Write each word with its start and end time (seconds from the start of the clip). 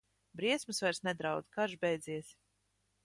Briesmas 0.39 0.79
vairs 0.85 1.01
nedraud, 1.09 1.47
karš 1.59 1.77
beidzies. 1.85 2.33